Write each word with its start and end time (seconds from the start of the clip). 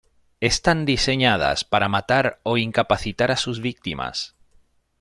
Están 0.39 0.79
diseñadas 0.91 1.59
para 1.71 1.87
matar 1.95 2.39
o 2.41 2.57
incapacitar 2.57 3.29
a 3.29 3.37
sus 3.37 3.59
víctimas. 3.61 4.33